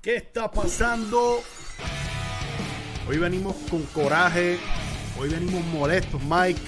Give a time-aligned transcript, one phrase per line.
[0.00, 1.40] ¿Qué está pasando?
[3.08, 4.56] Hoy venimos con coraje.
[5.18, 6.60] Hoy venimos molestos, Mike.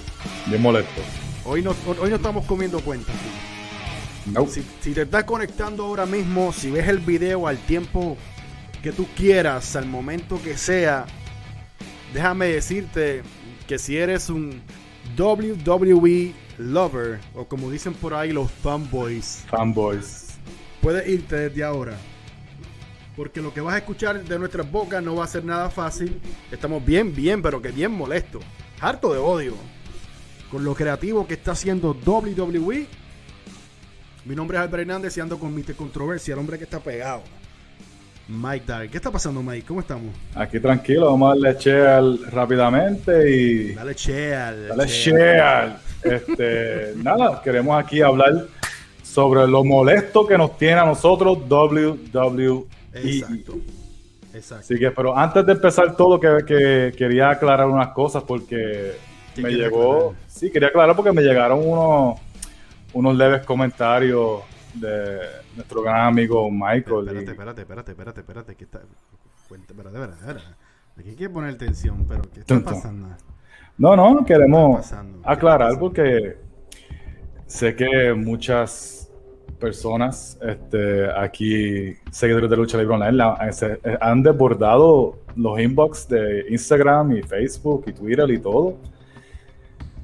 [0.47, 1.01] Bien molesto.
[1.45, 3.15] Hoy no, hoy no estamos comiendo cuentas.
[4.25, 4.45] No.
[4.47, 8.17] Si, si te estás conectando ahora mismo, si ves el video al tiempo
[8.83, 11.05] que tú quieras, al momento que sea,
[12.13, 13.23] déjame decirte
[13.65, 14.61] que si eres un
[15.17, 20.27] WWE lover, o como dicen por ahí los fanboys, Fanboys.
[20.81, 21.97] puedes irte desde ahora.
[23.21, 26.19] Porque lo que vas a escuchar de nuestras bocas no va a ser nada fácil.
[26.51, 28.43] Estamos bien, bien, pero que bien molestos.
[28.79, 29.53] Harto de odio.
[30.49, 32.87] Con lo creativo que está haciendo WWE.
[34.25, 35.75] Mi nombre es Albert Hernández y ando con Mr.
[35.75, 37.21] Controversia, el hombre que está pegado.
[38.27, 38.89] Mike Dark.
[38.89, 39.67] ¿Qué está pasando, Mike?
[39.67, 40.15] ¿Cómo estamos?
[40.33, 43.73] Aquí tranquilo, vamos a darle share rápidamente y.
[43.75, 44.67] Dale share.
[44.69, 45.73] Dale share.
[46.01, 48.47] Este, nada, queremos aquí hablar
[49.03, 52.80] sobre lo molesto que nos tiene a nosotros WWE.
[52.93, 53.55] Exacto.
[54.33, 54.63] Exacto.
[54.63, 58.93] Así que, pero antes de empezar todo, que, que quería aclarar unas cosas porque
[59.35, 59.95] ¿Qué me llegó.
[59.95, 60.15] aclarar?
[60.27, 62.19] Sí, quería aclarar porque me llegaron unos,
[62.93, 64.41] unos leves comentarios
[64.73, 65.19] de
[65.55, 67.07] nuestro gran amigo Michael.
[67.07, 68.81] Espérate, y- espérate, espérate, espérate, espérate, que está...
[69.49, 70.55] Cuenta, espérate, espérate, espérate.
[70.97, 73.07] Aquí hay que poner tensión, pero ¿qué está pasando?
[73.77, 76.37] No, no, ¿Qué queremos aclarar porque
[77.47, 79.00] sé que muchas
[79.61, 86.09] personas este, aquí, seguidores de Lucha Libre Online, la- se- eh, han desbordado los inbox
[86.09, 88.77] de Instagram y Facebook y Twitter y todo,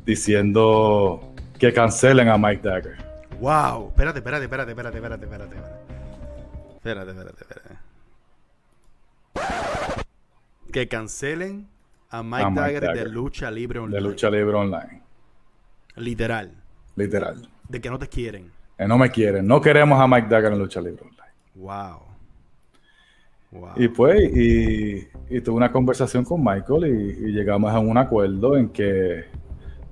[0.06, 2.96] diciendo que cancelen a Mike Dagger.
[3.42, 5.56] Wow, espérate, espérate, espérate, espérate, espérate, espérate.
[6.78, 7.76] Espérate, espérate, espérate.
[10.72, 11.68] Que cancelen
[12.10, 13.10] a Mike, A Mike Dagger, de Dagger.
[13.10, 13.96] Lucha Libre Online.
[13.96, 15.02] De Lucha Libre Online,
[15.96, 16.52] Literal.
[16.96, 17.50] literal.
[17.68, 18.52] De que no te quieren.
[18.78, 21.34] Que no me quieren, no queremos a Mike Dagger en Lucha Libre Online.
[21.56, 22.00] Wow.
[23.52, 23.70] Wow.
[23.78, 28.56] Y pues, y, y tuve una conversación con Michael y, y llegamos a un acuerdo
[28.58, 29.26] en que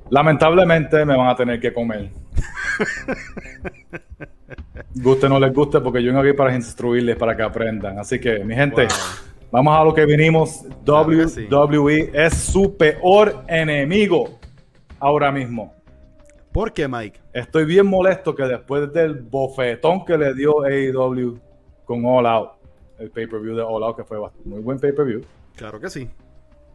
[0.10, 2.12] lamentablemente me van a tener que comer.
[4.96, 8.00] guste o no les guste, porque yo vengo aquí para instruirles, para que aprendan.
[8.00, 9.48] Así que, mi gente, Wow.
[9.52, 10.62] vamos a lo que vinimos.
[10.84, 11.48] Claro que sí.
[11.50, 14.40] WWE es su peor enemigo
[15.00, 15.74] ahora mismo.
[16.56, 17.20] ¿Por qué, Mike?
[17.34, 21.38] Estoy bien molesto que después del bofetón que le dio AEW
[21.84, 22.52] con All Out,
[22.98, 25.20] el pay-per-view de All Out, que fue muy buen pay-per-view,
[25.58, 26.10] Claro que sí.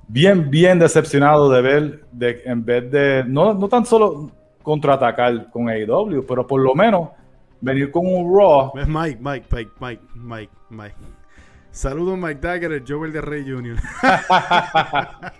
[0.06, 4.30] bien, bien decepcionado de ver, de, en vez de, no, no tan solo
[4.62, 7.08] contraatacar con AEW, pero por lo menos
[7.62, 8.72] venir con un Raw.
[8.76, 10.96] Es Mike, Mike, Mike, Mike, Mike, Mike.
[11.70, 13.78] Saludos, Mike Dagger, el Joel de Rey Jr.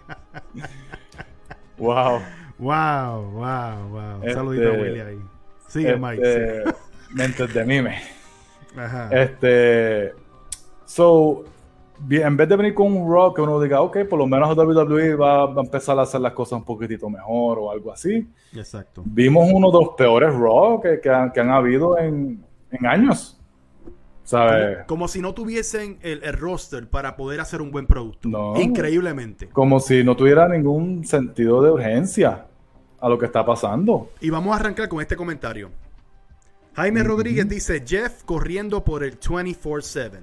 [1.77, 2.21] Wow.
[2.61, 4.17] Wow, wow, wow.
[4.17, 5.19] Un Este, saludito a Willy ahí.
[5.69, 6.23] Sigue, Mike.
[6.23, 6.75] Este,
[7.15, 7.99] mentes de mime.
[7.99, 8.11] sigue.
[8.77, 9.09] Ajá.
[9.11, 10.13] Este,
[10.85, 11.45] so,
[12.09, 15.15] en vez de venir con un Raw que uno diga, ok, por lo menos WWE
[15.17, 18.29] va, va a empezar a hacer las cosas un poquitito mejor o algo así.
[18.55, 19.03] Exacto.
[19.05, 23.37] Vimos uno de los peores Raw que, que han, que han habido en, en años.
[24.23, 24.77] ¿Sabes?
[24.77, 28.29] Como, como si no tuviesen el, el roster para poder hacer un buen producto.
[28.29, 28.61] No.
[28.61, 29.49] Increíblemente.
[29.49, 32.47] Como si no tuviera ningún sentido de urgencia
[33.01, 34.11] a lo que está pasando.
[34.21, 35.71] Y vamos a arrancar con este comentario.
[36.75, 40.21] Jaime Rodríguez dice, Jeff corriendo por el 24-7.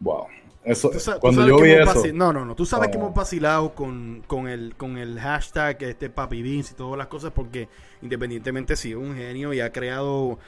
[0.00, 0.26] Wow.
[0.64, 2.54] Eso, Tú tú cuando sabes yo vi eso, No, no, no.
[2.54, 2.90] Tú sabes Oh.
[2.90, 7.06] que hemos vacilado con, con, el, con el hashtag este Papi Vince y todas las
[7.06, 7.68] cosas porque
[8.02, 10.38] independientemente sí es un genio y ha creado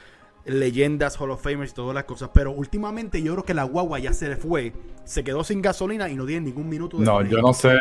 [0.45, 2.29] leyendas, Hall of Famers y todas las cosas.
[2.33, 4.73] Pero últimamente yo creo que la guagua ya se le fue.
[5.05, 7.79] Se quedó sin gasolina y no tiene ningún minuto de no, yo no sé.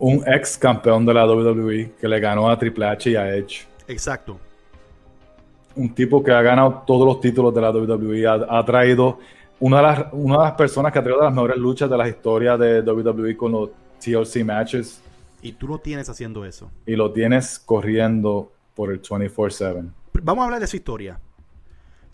[0.00, 3.66] Un ex campeón de la WWE que le ganó a Triple H y a Edge.
[3.88, 4.38] Exacto.
[5.76, 9.18] un tipo que ha ganado todos los títulos de la WWE, ha, ha traído
[9.60, 12.08] una de, las, una de las personas que ha traído las mejores luchas de las
[12.08, 13.70] historias de WWE con los
[14.00, 15.00] TLC matches
[15.42, 16.70] Y tú lo tienes haciendo eso.
[16.86, 19.88] y lo tienes corriendo por el 24/7.
[20.22, 21.20] Vamos a hablar de su historia.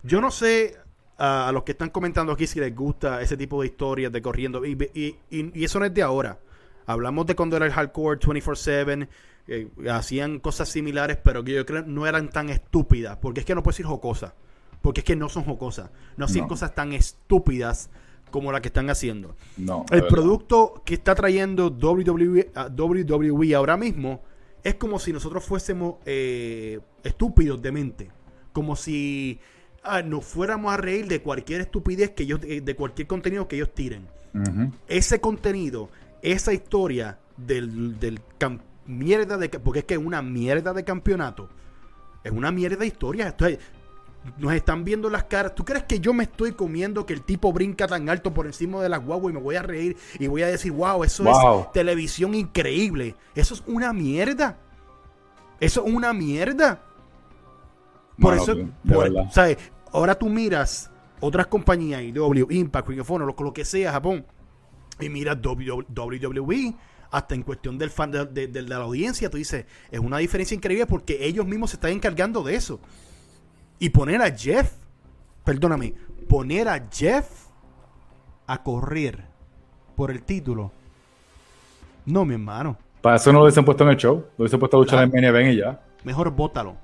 [0.03, 0.77] Yo no sé
[1.17, 4.21] a, a los que están comentando aquí si les gusta ese tipo de historias de
[4.23, 4.65] corriendo.
[4.65, 6.39] Y, y- y- y eso no es de ahora.
[6.87, 9.09] Hablamos de cuando era el hardcore 24-7.
[9.47, 13.19] eh, hacían cosas similares, pero que yo creo no eran tan estúpidas.
[13.19, 14.33] Porque es que no puedes decir jocosas.
[14.81, 15.91] Porque es que no son jocosas.
[16.17, 16.49] No hacían No.
[16.49, 17.91] cosas tan estúpidas
[18.31, 19.37] como la que están haciendo.
[19.57, 24.23] No, El producto que está trayendo WWE, a WWE ahora mismo
[24.63, 28.11] es como si nosotros fuésemos eh, estúpidos de mente.
[28.53, 29.41] Como si
[29.83, 33.57] ah, nos fuéramos a reír de cualquier estupidez que ellos, eh, de cualquier contenido que
[33.57, 34.09] ellos tiren.
[34.35, 34.73] Ujú.
[34.89, 35.91] Ese contenido,
[36.33, 39.49] esa historia del, del cam- mierda de...
[39.49, 41.49] Porque es que es una mierda de campeonato.
[42.23, 43.37] Es una mierda de historia.
[44.39, 45.55] Nos están viendo las caras.
[45.55, 48.83] ¿Tú crees que yo me estoy comiendo que el tipo brinca tan alto por encima
[48.83, 51.61] de la guagua y me voy a reír y voy a decir, wow, eso Wow.
[51.61, 53.15] es televisión increíble?
[53.35, 54.57] Eso es una mierda.
[55.61, 56.81] Eso es una mierda.
[58.19, 58.55] Por eso,
[58.91, 59.11] por-.
[59.31, 59.59] ¿sabes?
[59.93, 64.25] Ahora tú miras otras compañías, IW, Impact, Ring of Honor, lo, lo que sea, Japón,
[65.01, 66.75] y miras W- WWE,
[67.11, 70.55] hasta en cuestión del fan de, de- de la audiencia, tú dices, es una diferencia
[70.55, 72.81] increíble porque ellos mismos se están encargando de eso.
[73.79, 74.73] Y poner a Jeff,
[75.45, 75.95] perdóname,
[76.29, 77.29] poner a Jeff
[78.47, 79.25] a correr
[79.97, 80.73] por el título.
[82.07, 82.77] No, mi hermano.
[83.01, 84.17] Para eso no lo hubiesen puesto en el show.
[84.37, 85.11] Lo hubiesen puesto a luchar Ah.
[85.13, 85.83] en event y ya.
[86.05, 86.77] Mejor bótalo.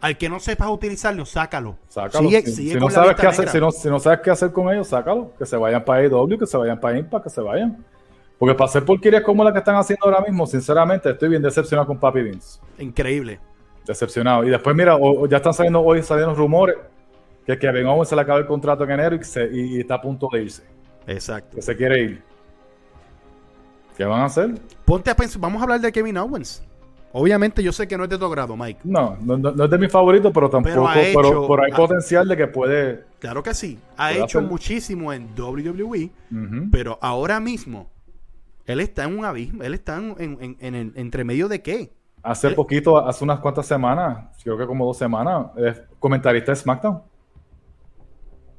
[0.00, 1.76] Al que no sepas utilizarlo, sácalo.
[1.88, 2.28] Sácalo.
[2.28, 4.30] Sigue- si, sigue si con no sabes qué hacer, si, no, si no sabes qué
[4.30, 5.32] hacer con ellos, sácalo.
[5.36, 7.84] Que se vayan para AEW, que se vayan para Impact, que se vayan.
[8.38, 11.86] Porque para hacer porquerías como la que están haciendo ahora mismo, sinceramente, estoy bien decepcionado
[11.88, 12.60] con Papi Vince.
[12.78, 13.40] Increíble.
[13.84, 14.44] Decepcionado.
[14.44, 16.76] Y después, mira, o- o ya están saliendo hoy saliendo rumores
[17.44, 19.94] que Kevin Owens se le acaba el contrato en enero y, se- y- y está
[19.94, 20.62] a punto de irse.
[21.08, 21.56] Exacto.
[21.56, 22.22] Que se quiere ir.
[23.96, 24.54] ¿Qué van a hacer?
[24.84, 26.62] Ponte a pensar, vamos a hablar de Kevin Owens.
[27.12, 28.80] Obviamente yo sé que no es de tu agrado, Mike.
[28.84, 30.74] No, no, no- no es de mis favoritos, pero tampoco.
[30.94, 33.04] Pero, hecho- pero hay ha- potencial de que puede.
[33.18, 33.78] Claro que sí.
[33.96, 36.10] Ha hecho hacer- muchísimo en WWE,
[36.70, 37.90] pero ahora mismo
[38.66, 39.62] él está en un abismo.
[39.62, 41.92] Él está en, en- en- en el entre medio de qué.
[42.22, 47.00] Hace poquito, hace unas cuantas semanas, creo que como dos semanas, es comentarista de SmackDown.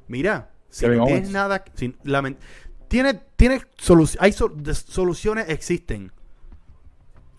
[0.08, 1.32] Mira, si Kevin no tienes Owens.
[1.32, 1.94] nada, si-
[2.88, 6.10] tiene, tiene solu- hay sol- de- soluciones existen.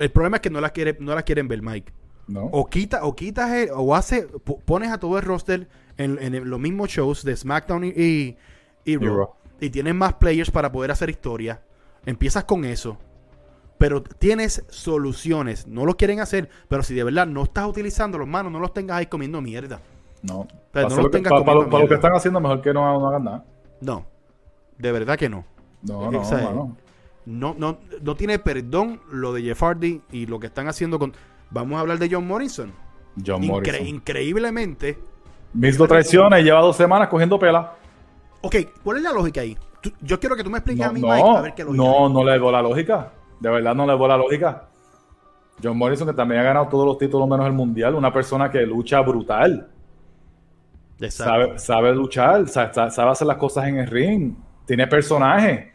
[0.02, 1.94] El problema es que no las quiere, no las quieren ver, Mike.
[2.28, 2.46] ¿no?
[2.46, 5.68] O quita, o quitas el- o hace, po- pones a todo el roster
[5.98, 8.38] en, en los mismos shows de SmackDown y, y,
[8.86, 9.30] y Raw, Raw.
[9.60, 11.62] y tienes más players para poder hacer historia.
[12.06, 12.98] Empiezas con eso.
[13.78, 15.68] Pero tienes soluciones.
[15.68, 16.50] No lo quieren hacer.
[16.68, 19.80] Pero si de verdad no estás utilizando los manos, no los tengas ahí comiendo mierda.
[20.24, 20.48] no.
[20.72, 21.96] Para, no lo que, tengas para- para lo- comiendo para lo que mierda.
[21.96, 23.46] están haciendo, mejor que no, no hagan nada.
[23.82, 24.06] No.
[24.78, 25.44] De verdad que no.
[25.82, 26.78] No, no, O sea, mano.
[27.26, 31.14] No, no, no tiene perdón lo de Jeff Hardy y lo que están haciendo con.
[31.52, 32.72] Vamos a hablar de John Morrison.
[33.26, 33.88] John Incre- Morrison.
[33.88, 34.98] increíblemente.
[35.54, 37.74] Miz lo traiciona y lleva dos semanas cogiendo pela.
[38.42, 39.58] Ok, ¿cuál es la lógica ahí?
[39.82, 41.64] Tú- yo quiero que tú me expliques No, a mí, no, Mike, a ver qué
[41.64, 41.84] lógica.
[41.84, 43.12] no, no le veo la lógica.
[43.40, 44.68] De verdad no le veo la lógica.
[45.62, 48.62] John Morrison, que también ha ganado todos los títulos menos el mundial, una persona que
[48.66, 49.68] lucha brutal.
[51.10, 54.36] Sabe, sabe luchar, sabe, sabe- sabe hacer las cosas en el ring.
[54.66, 55.71] Tiene personaje.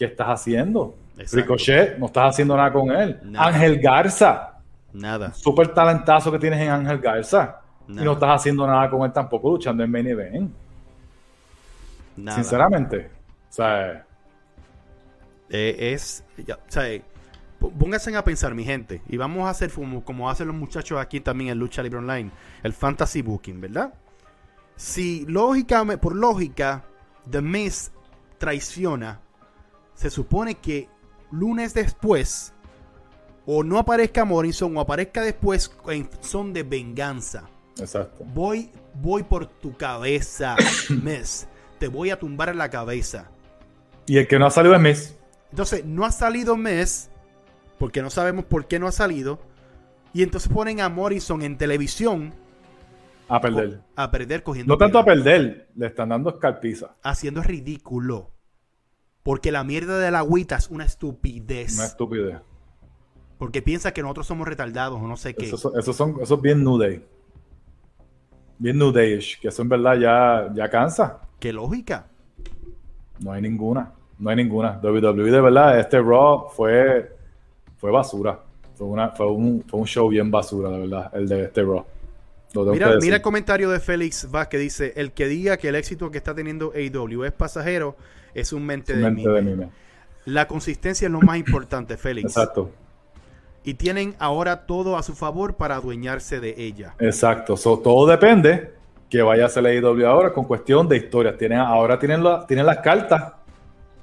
[0.00, 0.94] ¿Qué estás haciendo?
[1.18, 1.36] Exacto.
[1.36, 3.20] Ricochet, no estás haciendo nada con él.
[3.22, 3.48] Nada.
[3.48, 4.54] Ángel Garza,
[4.94, 5.34] Nada.
[5.34, 7.60] súper talentazo que tienes en Ángel Garza.
[7.86, 8.00] Nada.
[8.00, 10.50] Y no estás haciendo nada con él tampoco luchando en main event.
[12.16, 12.36] Nada.
[12.36, 13.10] Sinceramente.
[13.50, 14.06] O sea,
[15.50, 16.24] Eh, es.
[16.46, 17.02] ya, o sea, eh,
[17.58, 19.02] pónganse a pensar, mi gente.
[19.06, 22.30] Y vamos a hacer como, como hacen los muchachos aquí también en Lucha Libre Online.
[22.62, 23.92] El Fantasy Booking, ¿verdad?
[24.76, 26.84] Si lógica, por lógica,
[27.30, 27.90] The Miz
[28.38, 29.20] traiciona,
[30.00, 30.88] se supone que
[31.30, 32.54] lunes después,
[33.44, 37.50] o no aparezca Morrison, o aparezca después en son de venganza.
[37.78, 38.24] exacto.
[38.32, 40.56] Voy, voy por tu cabeza,
[41.02, 41.46] Miz.
[41.78, 43.30] Te voy a tumbar en la cabeza.
[44.06, 45.18] Y el que no ha salido es Miz.
[45.50, 47.10] Entonces, no ha salido mes,
[47.78, 49.38] porque no sabemos por qué no ha salido.
[50.14, 52.32] Y entonces ponen a Morrison en televisión
[53.28, 53.82] A perder.
[53.96, 54.72] a perder cogiendo.
[54.72, 56.96] No tanto a perder, le están dando escarpiza.
[57.02, 58.30] Haciendo ridículo.
[59.22, 61.74] Porque la mierda de la agüita es una estupidez.
[61.74, 62.38] Una estupidez.
[63.38, 65.46] Porque piensa que nosotros somos retardados o no sé qué.
[65.46, 67.04] Esos son, eso es bien New Day.
[68.58, 71.20] Bien New Day-ish, que eso en verdad ya, ya cansa.
[71.38, 72.06] ¿Qué lógica?
[73.18, 73.92] No hay ninguna.
[74.18, 74.78] No hay ninguna.
[74.82, 77.16] WWE de verdad, este Raw fue,
[77.78, 78.38] fue basura.
[78.74, 81.84] Fue, una, fue, un, fue un show bien basura, de verdad, el de este Raw.
[82.52, 84.60] Que Mira, mira el comentario de Félix Vázquez.
[84.60, 87.96] Dice, el que diga que el éxito que está teniendo AEW es pasajero
[88.34, 89.32] es un mente, de, Mente mime.
[89.34, 89.70] de mime.
[90.26, 92.36] La consistencia es lo más importante, Félix.
[92.36, 92.70] Exacto.
[93.64, 96.94] Y tienen ahora todo a su favor para adueñarse de ella.
[96.98, 97.56] Exacto.
[97.56, 98.72] So, todo depende
[99.10, 101.36] que vaya a hacer la IW ahora con cuestión de historias.
[101.36, 103.34] Tienen, ahora tienen, la- tienen las cartas.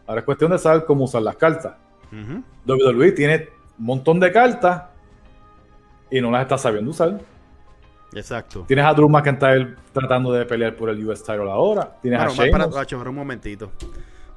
[0.05, 1.73] Ahora es cuestión de saber cómo usar las cartas.
[2.11, 2.43] Ujú.
[2.65, 4.83] WWE tiene un montón de cartas
[6.11, 7.19] y no las está sabiendo usar.
[8.13, 8.63] Exacto.
[8.67, 11.97] Tienes a Drew McIntyre tratando de pelear por el US title ahora.
[12.01, 12.75] Tienes Bueno, a más para, Sheamus.
[12.75, 13.71] Gacho, para un momentito.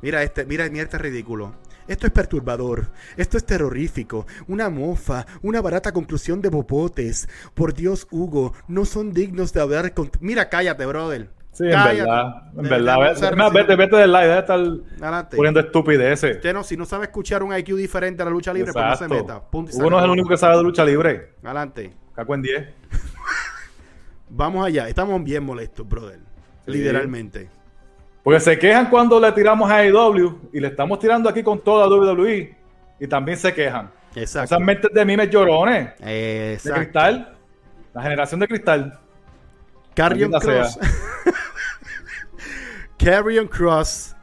[0.02, 1.54] Mira este, mira, mira este ridículo.
[1.88, 7.28] Esto es perturbador, esto es terrorífico, una mofa, una barata conclusión de bopotes.
[7.54, 10.08] Por Dios, Hugo, no son dignos de hablar con...
[10.20, 11.30] Mira, cállate, brother.
[11.50, 12.00] Sí, en Cállate.
[12.02, 12.52] verdad.
[12.56, 13.50] En verdad.
[13.52, 14.60] Vete, vete, vete del live, deja de estar
[15.02, 15.36] Adelante.
[15.36, 16.36] poniendo estupideces.
[16.36, 18.96] Que no, si no sabe escuchar un IQ diferente a la lucha libre, pues no
[18.96, 19.40] se meta.
[19.50, 21.32] Punto Hugo no es el único que sabe de lucha libre.
[21.42, 21.92] Adelante.
[22.14, 22.68] Caco en 10.
[24.30, 24.88] Vamos allá.
[24.88, 26.20] Estamos bien molestos, brother.
[26.66, 26.70] Sí.
[26.72, 27.50] Literalmente.
[28.22, 31.88] Porque se quejan cuando le tiramos a AEW y le estamos tirando aquí con toda
[31.88, 32.54] WWE
[33.00, 33.90] y también se quejan.
[34.14, 34.54] Exacto.
[34.54, 36.80] Esas mentes de mimes llorones de Exacto.
[36.80, 37.36] cristal,
[37.94, 38.98] la generación de cristal.
[39.94, 40.78] Carrion Cross.
[42.98, 44.14] Carrion Cross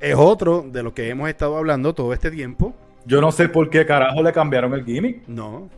[0.00, 2.74] es otro de lo que hemos estado hablando todo este tiempo.
[3.04, 5.26] Yo no sé por qué carajo le cambiaron el gimmick.
[5.28, 5.68] No.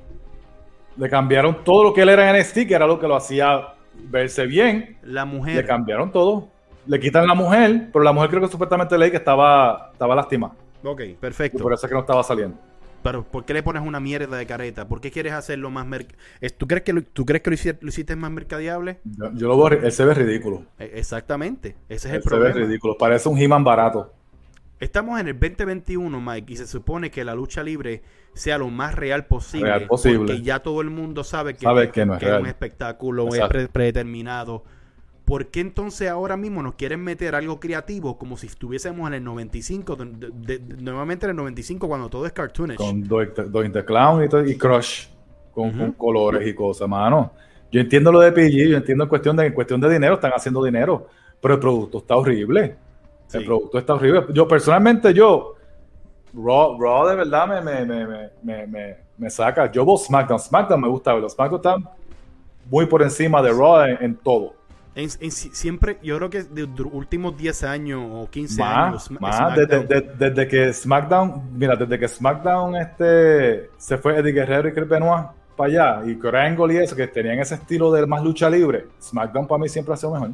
[0.97, 3.75] Le cambiaron todo lo que él era en NXT, que era lo que lo hacía
[3.95, 4.99] verse bien.
[5.03, 5.67] La Le mujer.
[5.67, 6.49] cambiaron todo.
[6.89, 10.55] Le quitan la mujer, pero la mujer creo que supuestamente leí que estaba, estaba lastimada.
[10.83, 11.59] Ok, Y perfecto.
[11.63, 12.57] por eso es que no estaba saliendo.
[13.03, 14.89] Pero ¿por qué le pones una mierda de careta?
[14.89, 17.57] ¿Por qué quieres hacerlo más merc es- ¿Tú crees que lo, tú crees que lo,
[17.57, 18.99] hici- lo hiciste más mercadeable?
[19.05, 20.65] Yo, yo lo veo, él se ve ridículo.
[20.81, 21.77] Eh, Exactamente.
[21.89, 22.67] Ese es el Él se ve problema.
[22.67, 22.97] ridículo.
[22.99, 24.13] Parece un He-Man barato.
[24.81, 28.03] Estamos en el 2021, Mike, y se supone que la lucha libre
[28.35, 29.67] sea lo más real posible.
[29.67, 30.19] Real posible.
[30.19, 33.35] Porque ya todo el mundo sabe que, Sabe que no es es un espectáculo, es
[33.35, 33.53] Exacto.
[33.53, 34.65] pre- predeterminado.
[35.29, 39.25] ¿Por qué entonces ahora mismo nos quieren meter algo creativo como si estuviésemos en el
[39.25, 42.79] 95, de- de- de- nuevamente en el 95 cuando todo es cartoonish?
[42.79, 45.09] Con Doing the Clown y, todo- y Crush.
[45.53, 47.33] Con, colores y cosas, mano.
[47.71, 50.33] Yo entiendo lo de PG, yo entiendo en cuestión de, en cuestión de dinero, están
[50.35, 51.09] haciendo dinero.
[51.43, 52.77] Pero el producto está horrible.
[53.27, 53.37] Sí.
[53.37, 54.25] El producto está horrible.
[54.33, 55.57] Yo personalmente, yo,
[56.33, 59.71] Raw, Raw de verdad me, me, me, me, me, me- me saca.
[59.71, 60.39] Yo veo SmackDown.
[60.39, 61.29] SmackDown me gusta verlo.
[61.29, 61.77] SmackDown está
[62.71, 64.55] muy por encima de Raw en, en todo.
[64.99, 68.77] En- en si- siempre, yo creo que de los últimos 10 años o 15 Más,
[68.77, 69.87] años, más, desde, SmackDown-
[70.19, 74.89] de- desde que SmackDown, mira, desde que SmackDown este, se fue Eddie Guerrero y Chris
[74.89, 75.27] Benoit
[75.57, 78.87] para allá, y Kurt Angle y eso, que tenían ese estilo de más lucha libre,
[79.01, 80.31] SmackDown para mí siempre ha sido mejor.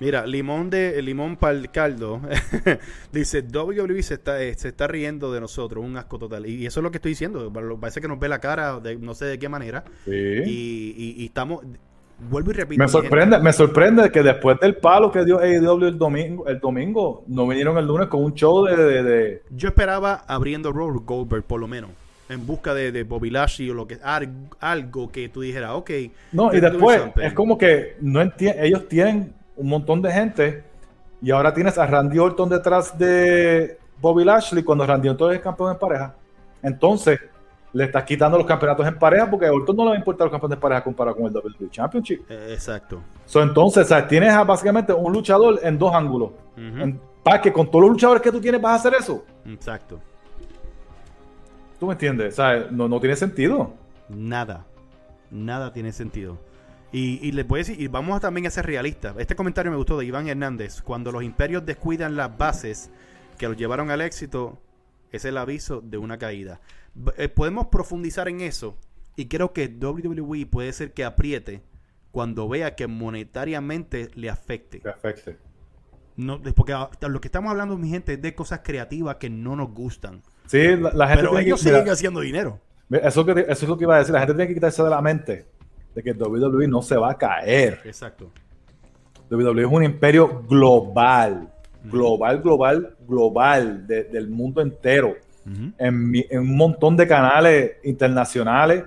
[0.00, 2.20] Mira, limón de limón para el caldo.
[3.12, 6.46] Dice, WWE se está, eh, se está riendo de nosotros, un asco total.
[6.46, 7.52] Y eso es lo que estoy diciendo.
[7.80, 9.82] Parece que nos ve la cara, de, no sé de qué manera.
[10.04, 10.12] Sí.
[10.12, 11.64] Y, y- y estamos,
[12.30, 12.82] vuelvo y repito.
[12.82, 17.24] me sorprende, me sorprende que después del palo que dio AEW el domingo, el domingo,
[17.26, 19.42] no vinieron el lunes con un show de, de- de- gente.
[19.50, 21.90] Yo esperaba abriendo Raw Goldberg, por lo menos.
[22.28, 24.28] En busca de, de Bobby Lashley o lo que al-
[24.60, 25.90] algo que tú dijeras, ok.
[26.32, 28.20] No, y después es como que no
[28.60, 30.62] ellos tienen un montón de gente
[31.22, 35.72] y ahora tienes a Randy Orton detrás de Bobby Lashley cuando Randy Orton es campeón
[35.72, 36.14] en pareja.
[36.62, 37.18] Entonces,
[37.78, 40.26] le estás quitando los campeonatos en pareja porque a Orton no le va a importar
[40.26, 42.22] los campeones en pareja comparado con el WWE Championship.
[42.28, 43.00] Eh, exacto.
[43.24, 46.30] So, entonces, sea, tienes a básicamente un luchador en dos ángulos.
[46.56, 49.24] En- Para que con todos los luchadores que tú tienes vas a hacer eso.
[49.46, 50.00] Exacto.
[51.78, 52.34] ¿Tú me entiendes?
[52.34, 53.72] O sea, no, no tiene sentido.
[54.08, 54.64] Nada.
[55.30, 56.38] Nada tiene sentido.
[56.90, 59.14] Y, y les voy a decir, y vamos a también a ser realistas.
[59.18, 60.80] Este comentario me gustó de Iván Hernández.
[60.82, 62.90] Cuando los imperios descuidan las bases
[63.36, 64.58] que los llevaron al éxito,
[65.12, 66.60] es el aviso de una caída.
[67.16, 68.76] Eh, podemos profundizar en eso.
[69.16, 71.62] Y creo que WWE puede ser que apriete
[72.10, 74.80] cuando vea que monetariamente le afecte.
[74.80, 75.32] Perfecto.
[76.16, 79.30] No, es porque ah, lo que estamos hablando, mi gente, es de cosas creativas que
[79.30, 80.22] no nos gustan.
[80.46, 82.60] Sí, la, la gente Pero que- ellos mira, siguen haciendo dinero.
[82.90, 84.14] Eso, que, eso es lo que iba a decir.
[84.14, 85.46] La gente tiene que quitarse de la mente
[85.94, 87.80] de que WWE no se va a caer.
[87.84, 88.30] Exacto.
[89.30, 91.52] WWE es un imperio global.
[91.84, 93.86] Global, global, global.
[93.86, 95.16] de- del mundo entero.
[95.78, 98.84] En, mi- en un montón de canales internacionales.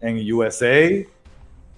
[0.00, 0.80] En USA.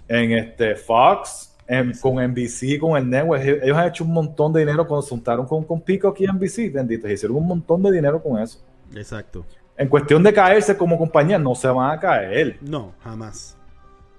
[0.09, 1.53] En este Fox.
[1.69, 3.43] en- con NBC, con el network.
[3.43, 6.69] Ellos han hecho un montón de dinero cuando se juntaron con, con Peacock y NBC.
[6.71, 7.11] Benditos.
[7.11, 8.59] Hicieron un montón de dinero con eso.
[8.95, 9.45] Exacto.
[9.77, 12.57] En cuestión de caerse como compañía, no se van a caer.
[12.61, 13.57] No, jamás.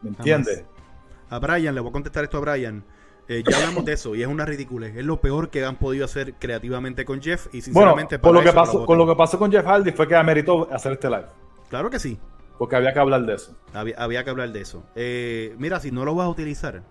[0.02, 0.62] ¿Me entiendes?
[1.30, 2.84] A Brian, le voy a contestar esto a Brian.
[3.28, 4.96] Eh, ya hablamos de eso y es una ridiculez.
[4.96, 8.42] Es lo peor que han podido hacer creativamente con Jeff y Bueno, sinceramente con lo,
[8.42, 11.26] que pasó, con lo que pasó con Jeff Hardy fue que ameritó hacer este live.
[11.68, 12.18] Claro que sí.
[12.58, 13.54] Porque había que hablar de eso.
[13.74, 14.82] Había, había que hablar de eso.
[14.96, 16.82] Eh, mira, si no lo vas a utilizar,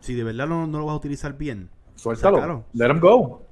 [0.00, 2.36] si de verdad no, no lo vas a utilizar bien, Suéltalo.
[2.36, 2.64] Sácalo.
[2.72, 3.44] Let him go.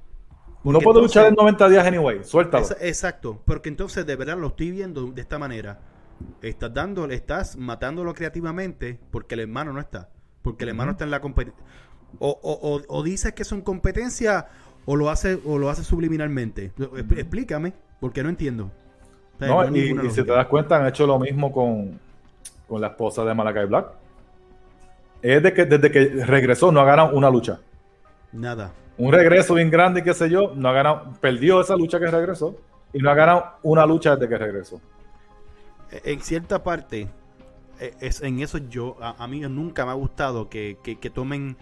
[0.63, 2.23] Porque no puedo entonces- luchar en 90 días anyway.
[2.23, 2.65] Suéltalo.
[2.79, 5.81] Exacto, porque entonces de verdad lo estoy viendo de esta manera.
[6.41, 10.09] Estás dando, estás matándolo creativamente porque el hermano no está.
[10.41, 11.63] Porque el hermano está en la competencia.
[12.19, 14.47] O, o, o, o dices que son competencia
[14.85, 16.71] o lo hace o lo hace subliminalmente.
[16.77, 18.71] Expl- Explícame, porque no entiendo.
[19.35, 21.99] O sea, No, y, si te das cuenta, han hecho lo mismo con,
[22.67, 23.87] con la esposa de Malakai Black.
[25.21, 27.59] Es de que desde que regresó no ha ganado una lucha.
[28.31, 28.71] Nada.
[28.97, 32.55] Un regreso bien grande qué sé yo, no ha ganado, perdió esa lucha que regresó
[32.93, 34.81] y no ha ganado una lucha desde que regresó.
[35.91, 37.07] Eh, En cierta parte,
[37.79, 41.09] eh, es, en eso yo, a, a mí nunca me ha gustado que, que, que
[41.09, 41.57] tomen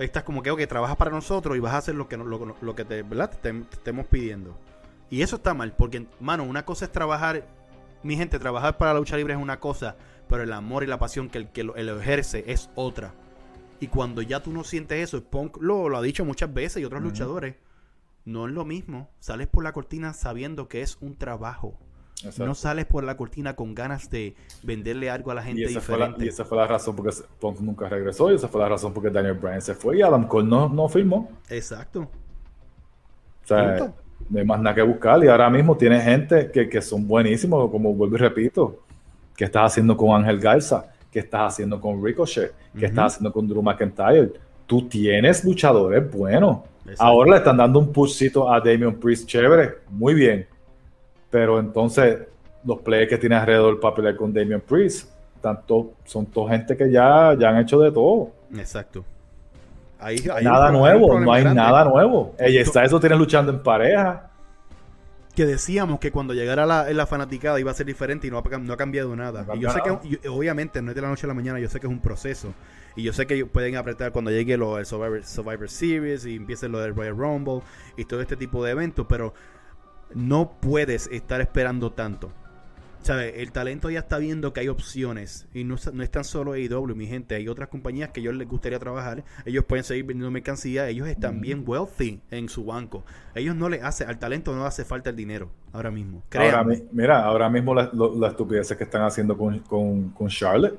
[0.00, 2.56] estas como que, ok, trabajas para nosotros y vas a hacer lo que, no- lo,
[2.60, 3.30] lo que te, ¿verdad?
[3.30, 4.56] te, te estemos pidiendo.
[5.10, 7.46] Y eso está mal, porque, mano, una cosa es trabajar,
[8.02, 9.96] mi gente, trabajar para la lucha libre es una cosa,
[10.28, 13.12] pero el amor y la pasión que el que lo, lo ejerce es otra.
[13.80, 16.84] Y cuando ya tú no sientes eso, Punk lo, lo ha dicho muchas veces y
[16.84, 17.56] otros luchadores,
[18.24, 19.08] no es lo mismo.
[19.20, 21.78] Sales por la cortina sabiendo que es un trabajo.
[22.24, 22.46] Exacto.
[22.46, 25.80] No sales por la cortina con ganas de venderle algo a la gente y, esa
[25.80, 26.24] fue la, diferente.
[26.26, 29.10] y esa fue la razón porque Punk nunca regresó y esa fue la razón porque
[29.10, 31.30] Daniel Bryan se fue y Adam Cole no, no firmó.
[31.48, 32.02] Exacto.
[32.02, 33.94] O sea, Punto.
[34.28, 37.70] no hay más nada que buscar y ahora mismo tiene gente que, que son buenísimos,
[37.70, 38.80] como vuelvo y repito,
[39.34, 42.86] que estás haciendo con Ángel Garza, que estás haciendo con Ricochet, que Ujú.
[42.86, 44.32] estás haciendo con Drew McIntyre.
[44.66, 46.58] Tú tienes luchadores buenos.
[46.82, 47.02] Exacto.
[47.02, 50.46] Ahora le están dando un pushcito a Damian Priest chévere, muy bien.
[51.30, 52.18] Pero entonces
[52.64, 55.10] los players que tiene alrededor para pelear con Damian Priest,
[55.40, 58.30] tanto, son toda gente que ya, ya han hecho de todo.
[58.54, 59.04] Exacto.
[59.98, 61.60] Ahí, ahí nada nuevo, no hay grande.
[61.60, 62.34] nada nuevo.
[62.38, 64.30] Ella está eso tienes luchando en pareja.
[65.34, 68.58] que decíamos que cuando llegara la, la fanaticada iba a ser diferente y no ha,
[68.58, 69.44] no ha cambiado nada.
[69.44, 71.58] No ha y yo sé que, obviamente, no es de la noche a la mañana,
[71.58, 72.52] yo sé que es un proceso.
[72.96, 76.68] Y yo sé que pueden apretar cuando llegue lo del Survivor, Survivor Series y empiece
[76.68, 77.60] lo del Royal Rumble
[77.96, 79.32] y todo este tipo de eventos, pero
[80.14, 82.32] no puedes estar esperando tanto.
[83.02, 83.32] ¿Sabes?
[83.36, 86.94] El talento ya está viendo que hay opciones y no, no es tan solo AEW,
[86.94, 87.34] mi gente.
[87.34, 89.24] Hay otras compañías que ellos les gustaría trabajar.
[89.46, 90.86] Ellos pueden seguir vendiendo mercancía.
[90.88, 93.02] Ellos están bien wealthy en su banco.
[93.34, 96.22] Ellos no le hace, al talento no le hace falta el dinero ahora mismo.
[96.34, 100.78] Ahora, mira, ahora mismo las las estupideces que están haciendo con, con, con Charlotte.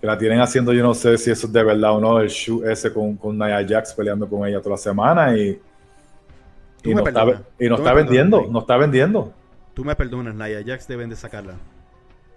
[0.00, 2.28] Que la tienen haciendo, yo no sé si eso es de verdad o no, el
[2.28, 5.58] shoot ese con, con Nia Jax peleando con ella toda la semana y,
[6.86, 7.42] Tú y me no, está, perdonas.
[7.58, 9.34] y no Tú está me vendiendo, perdonas, no está vendiendo.
[9.74, 10.62] Tú me perdonas, Naya.
[10.64, 11.60] Jax deben de sacarla.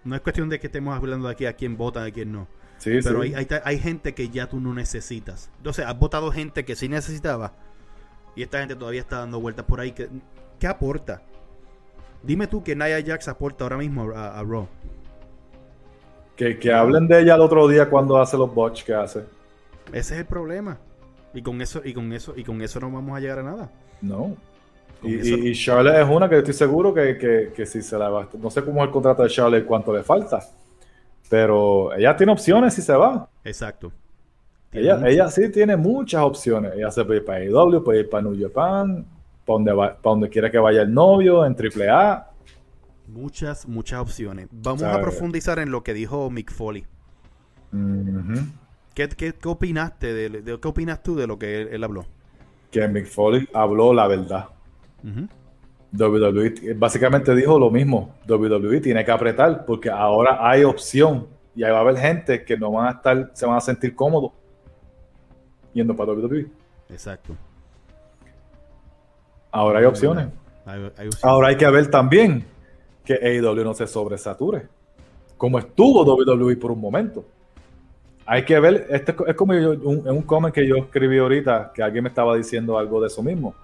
[0.04, 2.32] No es cuestión de que estemos hablando de aquí a quién vota y a quién
[2.32, 2.48] no.
[2.78, 3.34] Sí, Pero sí.
[3.36, 5.52] hay, hay, hay gente que ya tú no necesitas.
[5.58, 7.54] Entonces, has votado gente que sí necesitaba.
[8.36, 9.92] Y esta gente todavía está dando vueltas por ahí.
[9.92, 10.10] ¿Qué,
[10.60, 11.22] qué aporta?
[12.24, 14.68] Dime tú que Nia Jax aporta ahora mismo a, a Raw.
[16.36, 19.26] Que, que hablen de ella el otro día cuando hace los botch que hace.
[19.92, 20.78] Ese es el problema.
[21.34, 23.72] Y con eso, y con eso, y con eso no vamos a llegar a nada.
[24.02, 24.36] No.
[25.04, 28.10] Y, y- y Charlotte es una que estoy seguro que, que, que si se la
[28.10, 28.28] va.
[28.38, 30.40] No sé cómo es el contrato de Charlotte, cuánto le falta.
[31.30, 33.30] Pero ella tiene opciones si se va.
[33.44, 33.92] Exacto.
[34.72, 36.74] Ella, ella sí tiene muchas opciones.
[36.76, 39.06] Ella se puede ir para AEW, puede ir para New Japan,
[39.46, 42.28] para donde, va- para donde quiera que vaya el novio, en AAA.
[43.08, 44.48] Muchas, muchas opciones.
[44.52, 44.98] Vamos Sabe.
[44.98, 46.86] a profundizar en lo que dijo Mick Foley.
[48.94, 52.06] ¿Qué, qué, qué opinaste de, de- qué opinas tú de lo que él, él habló?
[52.72, 54.46] Que Mick Foley habló la verdad.
[55.04, 55.28] Ujú.
[55.92, 58.14] WWE t- básicamente dijo lo mismo.
[58.28, 62.56] WWE tiene que apretar porque ahora hay opción y ahí va a haber gente que
[62.58, 64.32] no van a estar, se van a sentir cómodos
[65.74, 66.48] yendo para WWE.
[66.90, 67.36] Exacto.
[69.52, 70.28] Ahora hay opciones.
[70.66, 71.24] Hay- hay opciones.
[71.24, 72.46] Ahora hay que ver también
[73.04, 74.68] que AEW no se sobresature,
[75.38, 77.26] como estuvo WWE por un momento.
[78.32, 81.82] Hay que ver, este es como yo- un, un comment que yo escribí ahorita, que
[81.82, 83.56] alguien me estaba diciendo algo de eso mismo.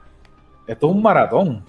[0.66, 1.64] Esto es un maratón.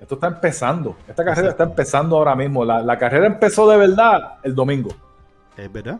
[0.00, 0.96] Esto está empezando.
[1.08, 1.50] Esta carrera Exacto.
[1.50, 2.62] está empezando ahora mismo.
[2.64, 4.90] La, la carrera empezó de verdad el domingo.
[5.56, 5.98] Es verdad.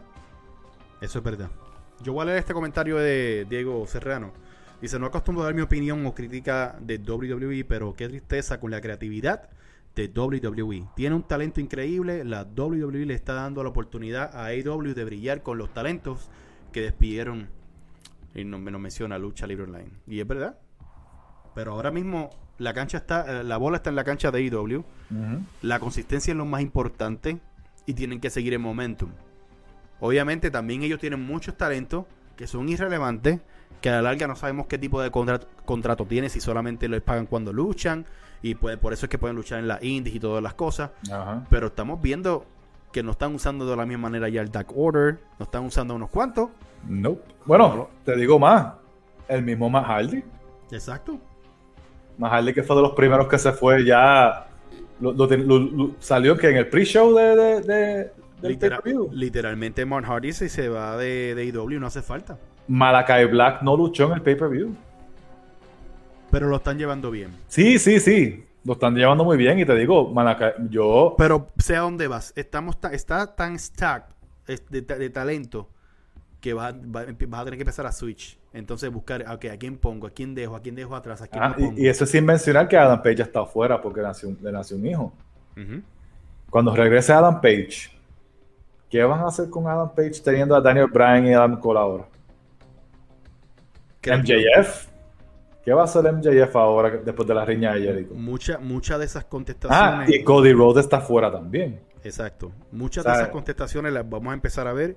[1.01, 1.49] Eso es verdad.
[2.03, 4.33] Yo voy a leer este comentario de Diego Serrano.
[4.81, 8.71] Dice, no acostumbro a dar mi opinión o crítica de WWE, pero qué tristeza con
[8.71, 9.49] la creatividad
[10.09, 10.89] de WWE.
[10.97, 15.43] Tiene un talento increíble, la WWE le está dando la oportunidad a AEW de brillar
[15.43, 16.31] con los talentos
[16.73, 17.49] que despidieron,
[18.35, 19.91] y no me lo menciona Lucha Libre Online.
[20.07, 20.59] Y es verdad.
[21.55, 24.85] Pero ahora mismo la cancha está, eh, la bola está en la cancha de AEW.
[25.63, 27.39] La consistencia es lo más importante
[27.87, 29.11] y tienen que seguir el momentum.
[29.99, 33.41] Obviamente también ellos tienen muchos talentos que son irrelevantes,
[33.81, 37.01] que a la larga no sabemos qué tipo de contrato, contrato tiene, si solamente les
[37.03, 38.05] pagan cuando luchan
[38.43, 40.91] y pues por eso es que pueden luchar en la indies y todas las cosas.
[41.11, 41.45] Ajá.
[41.51, 42.45] Pero estamos viendo
[42.93, 45.95] que no están usando de la misma manera ya el Dark Order, no están usando
[45.95, 46.49] unos cuantos.
[46.89, 47.23] Nope.
[47.47, 48.75] Bueno, te digo más.
[49.29, 50.25] El mismo Matt Hardy.
[50.73, 51.19] Exacto.
[52.19, 54.47] Matt Hardy que fue de los primeros que se fue ya.
[55.01, 55.15] lo-
[56.01, 59.11] salió que en el pre-show de, de, de- del Literal- pay-per-view.
[59.13, 62.39] literalmente Mark Hardy si se va de, de AEW no hace falta.
[62.71, 64.73] Malakai Black no luchó en el pay-per-view.
[66.31, 67.31] Pero lo están llevando bien.
[67.49, 68.45] Sí, sí, sí.
[68.65, 69.59] Lo están llevando muy bien.
[69.59, 71.15] Y te digo, Malakai, yo.
[71.19, 74.15] Pero sea dónde vas, estamos ta- está tan stacked
[74.69, 75.69] de, ta- de talento
[76.41, 78.39] que vas, a- va- vas a tener que empezar a switch.
[78.53, 80.07] Entonces buscar, ok, ¿a quién pongo?
[80.07, 80.55] ¿A quién dejo?
[80.55, 81.23] ¿A quién dejo atrás?
[81.23, 81.73] ¿A quién Ah, pongo?
[81.77, 84.77] y, y eso sin mencionar que Adam Page ya está afuera porque nació, le nació
[84.77, 85.13] un hijo.
[86.49, 87.91] Cuando regrese Adam Page,
[88.89, 92.05] ¿qué van a hacer con Adam Page teniendo a Daniel Bryan y Adam Cole ahora?
[94.05, 94.89] MJF.
[95.65, 98.15] ¿Qué va a hacer MJF ahora después de la riña de Jericho?
[98.15, 100.09] Mucha, mucha de esas Ah, contestaciones.
[100.11, 101.81] y Cody Rhodes está fuera también.
[102.03, 102.51] Exacto.
[102.73, 104.97] Muchas de esas contestaciones las vamos a empezar a ver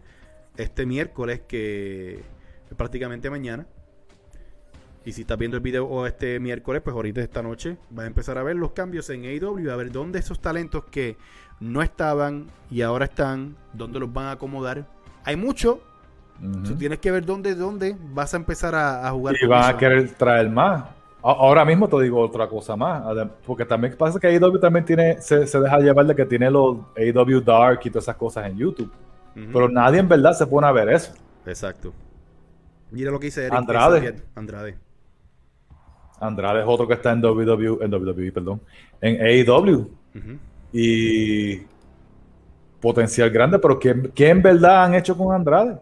[0.56, 3.66] este miércoles, que es prácticamente mañana.
[5.06, 8.38] Y si estás viendo el video este miércoles, pues ahorita esta noche vas a empezar
[8.38, 11.18] a ver los cambios en AEW, a ver dónde esos talentos que
[11.60, 14.88] no estaban y ahora están, dónde los van a acomodar.
[15.26, 15.82] Hay mucho,
[16.40, 19.36] Tú tienes que ver dónde, dónde vas a empezar a, a jugar.
[19.42, 20.84] Y van a querer traer más.
[21.22, 23.02] Ahora mismo te digo otra cosa más.
[23.46, 26.80] Porque también pasa que AEW también tiene, se, se deja llevar de que tiene los
[26.98, 28.92] AEW Dark y todas esas cosas en YouTube.
[29.34, 31.14] Pero nadie en verdad se pone a ver eso.
[31.46, 31.94] Exacto.
[32.92, 33.54] Mira lo que dice Eric.
[33.54, 34.16] Andrade.
[34.36, 34.78] Andrade.
[36.20, 38.62] Andrade es otro que está en WWE, en WWE, perdón,
[39.02, 39.90] en AEW.
[40.72, 41.62] Y
[42.80, 45.80] potencial grande, pero ¿qué, qué en verdad han hecho con Andrade?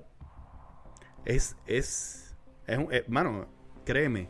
[1.25, 2.36] Es, es,
[2.67, 3.45] es un, eh, mano,
[3.86, 4.27] créeme,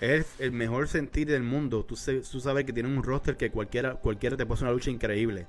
[0.00, 1.84] es el mejor sentir del mundo.
[1.84, 4.90] Tú, se- tú sabes que tiene un roster que cualquiera, cualquiera te hacer una lucha
[4.90, 5.46] increíble.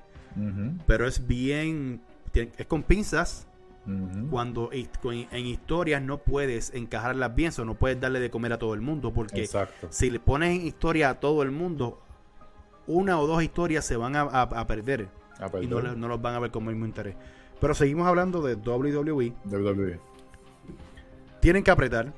[0.87, 2.01] Pero es bien,
[2.33, 3.47] es con pinzas.
[4.29, 8.73] Cuando en historias no puedes encajarlas bien, o no puedes darle de comer a todo
[8.73, 9.13] el mundo.
[9.13, 9.87] Porque Exacto.
[9.91, 12.01] si le pones en historia a todo el mundo,
[12.87, 15.09] una o dos historias se van a, a- a perder.
[15.39, 17.15] Ah, Y no, no los van a ver con el mismo interés.
[17.59, 19.33] Pero seguimos hablando de WWE.
[19.45, 19.99] WWE.
[21.43, 22.13] Tienen que apretar.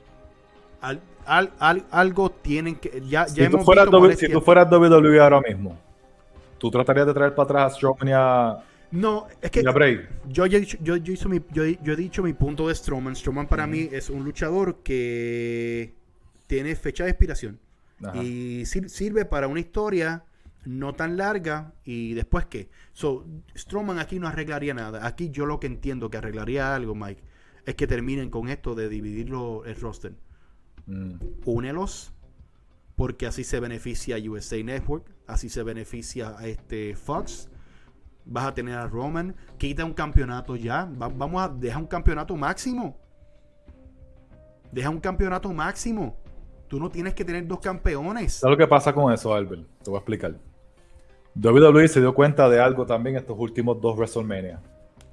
[0.81, 3.01] Al- al- al- algo tienen que.
[3.09, 4.29] Ya, Si, ya tú fueras visto W- molestias.
[4.29, 5.77] si tú fueras WWE ahora mismo,
[6.59, 8.57] ¿tú tratarías de traer para atrás a Strowman y a,
[8.91, 12.33] No, es que yo, ya he dicho- yo, yo hizo mi- yo, he dicho mi
[12.33, 13.15] punto de Strowman.
[13.15, 15.95] Strowman para mí es un luchador que
[16.47, 17.59] tiene fecha de expiración.
[18.03, 18.21] Ajá.
[18.23, 20.23] Y sir- sirve para una historia
[20.65, 21.73] no tan larga.
[21.83, 22.69] ¿Y después qué?
[22.93, 23.25] So,
[23.57, 25.05] Strowman aquí no arreglaría nada.
[25.07, 27.23] Aquí yo lo que entiendo que arreglaría algo, Mike,
[27.65, 30.13] es que terminen con esto de dividirlo el roster.
[30.88, 31.13] Mm.
[31.45, 32.13] únelos
[32.95, 37.49] porque así se beneficia USA Network, así se beneficia a este Fox.
[38.23, 42.36] Vas a tener a Roman, quita un campeonato ya, va- vamos a dejar un campeonato
[42.36, 42.97] máximo.
[44.71, 46.17] Deja un campeonato máximo.
[46.67, 48.34] Tú no tienes que tener dos campeones.
[48.36, 49.63] ¿Sabes lo que pasa con eso, Albert?
[49.84, 50.36] Te voy a explicar.
[51.36, 54.62] WWE se dio cuenta de algo también estos últimos dos WrestleMania.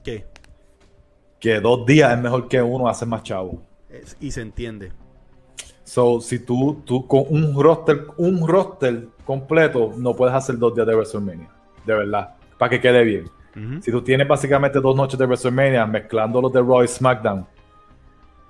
[0.05, 0.27] ¿Qué?
[1.43, 3.61] Que dos días es mejor que uno hace más chavo.
[3.91, 4.93] Es- y se entiende.
[5.83, 10.87] So, si tú, tú con un roster, un roster completo, no puedes hacer dos días
[10.87, 11.49] de WrestleMania.
[11.85, 12.35] De verdad.
[12.57, 13.25] Para que quede bien.
[13.83, 17.45] Si tú tienes básicamente dos noches de WrestleMania mezclando los de Raw y SmackDown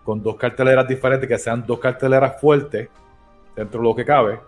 [0.04, 2.88] con dos carteleras diferentes, que sean dos carteleras fuertes
[3.56, 4.38] dentro de lo que cabe,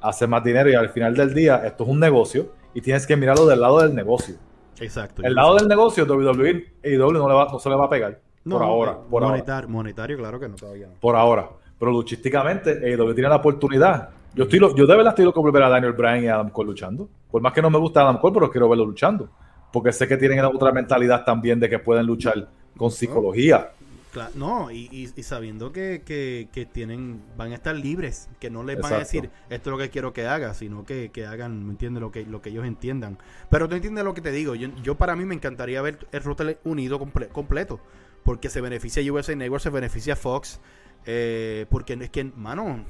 [0.00, 3.16] hace más dinero y al final del día esto es un negocio y tienes que
[3.16, 4.34] mirarlo del lado del negocio.
[4.80, 5.22] Exacto.
[5.22, 7.90] El lado del negocio, WWE y WWE no, le va- no se le va a
[7.90, 8.18] pegar.
[8.44, 8.98] No, por ahora.
[9.08, 9.36] Por ahora.
[9.36, 10.88] monetar- monetario, claro que no todavía.
[11.00, 11.48] Por ahora.
[11.78, 14.08] Pero luchísticamente, AEW tiene la oportunidad.
[14.34, 16.50] Yo, estoy, yo de verdad estoy loco por ver a Daniel Bryan y a Adam
[16.50, 17.08] Cole luchando.
[17.30, 19.28] Por más que no me gusta Adam Cole, pero quiero verlo luchando.
[19.72, 23.70] Porque sé que tienen otra mentalidad también de que pueden luchar con psicología.
[24.12, 28.50] Cla- no, y, y- y sabiendo que, que- que tienen, van a estar libres, que
[28.50, 31.24] no les van a decir esto es lo que quiero que haga, sino que, que
[31.26, 32.02] hagan, ¿me entiendes?
[32.02, 33.16] Lo que, lo que ellos entiendan.
[33.48, 34.54] Pero tú entiendes lo que te digo.
[34.54, 37.80] Yo, yo para mí me encantaría ver el roster unido comple- completo,
[38.22, 40.60] porque se beneficia USA Network, se beneficia Fox,
[41.06, 42.84] eh, porque es que, mano,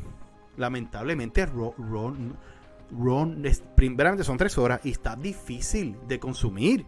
[0.57, 1.75] lamentablemente Raw
[3.45, 6.85] es- primeramente son tres horas y está difícil de consumir.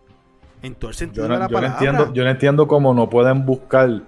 [0.62, 1.78] En todo el sentido Yo no, de la yo no palabra.
[1.88, 4.02] entiendo, yo no entiendo cómo no pueden buscar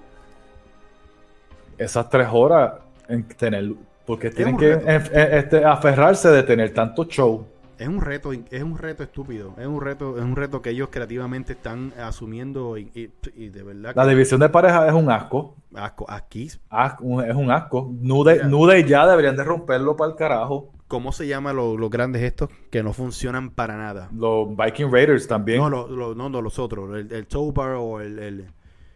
[1.79, 2.75] esas tres horas
[3.09, 3.73] en tener.
[4.05, 4.79] Porque tienen que
[5.13, 7.47] este, aferrarse de tener tanto show.
[7.79, 10.89] Es un reto, es un reto estúpido, es un reto, es un reto que ellos
[10.91, 15.11] creativamente están asumiendo y, y- y de verdad La que división de pareja es un
[15.11, 15.57] asco.
[15.75, 16.07] asco.
[16.09, 17.91] aquí, Asco, un- es un asco.
[18.01, 18.47] Nude, Mira.
[18.49, 20.71] Nude ya deberían de romperlo para el carajo.
[20.89, 24.09] ¿cómo se llama lo- los grandes estos que no funcionan para nada?
[24.17, 25.59] Los Viking Raiders también.
[25.59, 28.47] No, lo- lo- no, no, los otros, el, el o el, el-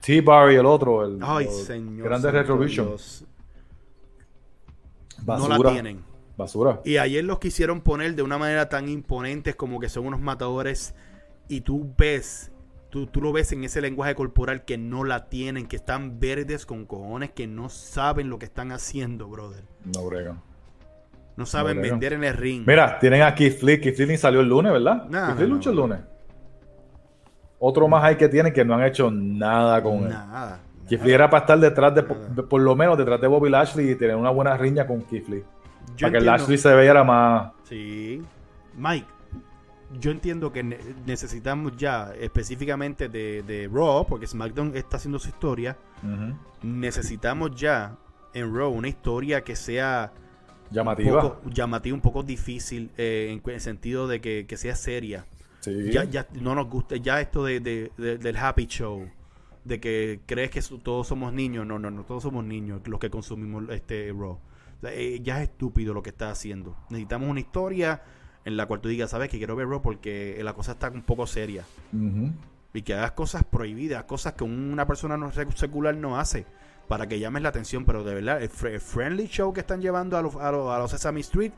[0.00, 1.04] T-Bar y el otro.
[1.04, 2.08] El, ay señor.
[2.66, 3.24] Dios,
[5.22, 5.56] Basura.
[5.58, 6.02] no la tienen.
[6.36, 6.80] Basura.
[6.84, 10.94] Y ayer los quisieron poner de una manera tan imponentes como que son unos matadores
[11.48, 12.50] y tú ves,
[12.88, 16.64] tú, tú lo ves en ese lenguaje corporal que no la tienen, que están verdes
[16.64, 19.64] con cojones, que no saben lo que están haciendo, brother.
[19.84, 20.40] No bregan.
[21.36, 22.64] No saben No, vender en el ring.
[22.66, 23.80] Mira, tienen a Keith Lee.
[23.80, 25.02] Keith Lee salió el lunes, ¿verdad?
[25.02, 25.54] Keith no, Lee no.
[25.54, 26.00] lucha el lunes.
[27.60, 30.08] Otro más hay que tienen que no han hecho nada con él.
[30.08, 30.60] Nada.
[30.88, 32.42] Keith Lee era para estar detrás de, Nada.
[32.48, 35.44] por, lo menos detrás de Bobby Lashley y tener una buena riña con Keith Lee.
[35.96, 37.52] Yo para que Lashley se vea más.
[37.64, 38.22] Sí.
[38.76, 39.06] Mike,
[40.00, 45.28] yo entiendo que ne- necesitamos ya específicamente de, de Raw, porque SmackDown está haciendo su
[45.28, 45.76] historia,
[46.62, 47.96] necesitamos ya
[48.34, 50.12] en Raw una historia que sea
[50.70, 51.20] un llamativa.
[51.20, 55.24] poco llamativa, un poco difícil eh, en el sentido de que, que sea seria.
[55.60, 55.90] Sí.
[55.92, 59.08] Ya, ya no nos gusta, ya esto de, de- de- del happy show,
[59.64, 63.10] de que crees que todos somos niños, no, no, no, todos somos niños los que
[63.10, 64.32] consumimos este Raw.
[64.32, 66.74] O sea, eh, ya es estúpido lo que está haciendo.
[66.88, 68.02] Necesitamos una historia
[68.46, 71.02] en la cual tú digas, sabes que quiero ver Raw porque la cosa está un
[71.02, 71.64] poco seria.
[72.72, 76.46] Y que hagas cosas prohibidas, cosas que una persona no sec- secular no hace,
[76.88, 79.82] para que llames la atención, pero de verdad, el, fr- el friendly show que están
[79.82, 81.52] llevando a los, a los, a los Sesame Street,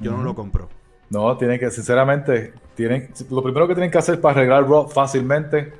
[0.00, 0.68] yo no lo compro.
[1.10, 5.72] No, tienen que, sinceramente, tienen, lo primero que tienen que hacer para arreglar Raw fácilmente,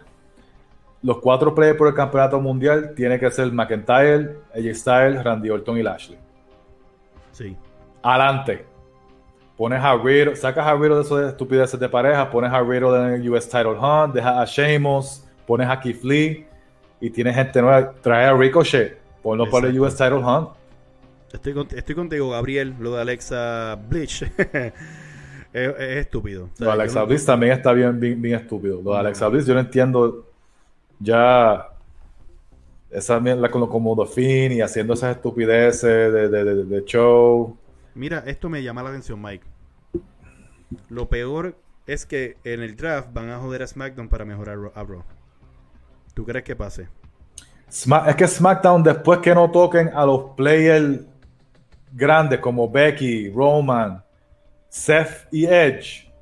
[1.03, 5.79] los cuatro players por el campeonato mundial, tiene que ser McIntyre, AJ Styles, Randy Orton
[5.79, 6.19] y Lashley.
[7.33, 7.57] Sí.
[8.03, 8.65] Adelante.
[9.57, 13.15] Pones a Riddle, sacas a Riddle de esas estupideces de pareja, pones a Riddle en
[13.15, 16.47] el US Title Hunt, dejas a Sheamus, pones a Keith Lee
[17.01, 17.93] y tienes gente nueva.
[18.03, 19.87] Trae a Ricochet, ponlo para el Exacto.
[19.87, 20.49] US Title Hunt.
[21.33, 22.75] Estoy, con- estoy contigo, Gabriel.
[22.79, 24.25] Lo de Alexa Bleach
[25.57, 26.45] es, es estúpido.
[26.53, 28.81] O sea, Alexa no- Bliss también está bien, bien, bien estúpido.
[28.83, 30.27] Lo de Alexa Bliss yo no entiendo
[30.99, 31.69] ya
[32.91, 37.57] esa mierda como, como The Fiend y haciendo esas estupideces de, de- de- de show.
[37.95, 39.45] Mira, esto me llama la atención, Mike.
[40.89, 44.83] Lo peor es que en el draft van a joder a SmackDown para mejorar a
[44.85, 45.03] Raw.
[46.15, 46.89] ¿Tú crees que pase?
[47.69, 51.01] Es que SmackDown después que no toquen a los players
[51.93, 54.03] grandes como Becky, Roman,
[54.77, 56.13] Seth y Edge,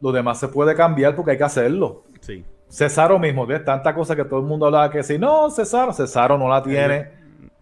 [0.00, 2.04] lo demás se puede cambiar porque hay que hacerlo.
[2.20, 2.42] Sí.
[2.68, 3.62] Cesaro mismo, ¿ves?
[3.64, 7.10] Tanta cosa que todo el mundo hablaba que si no, Cesaro, Cesaro no la tiene.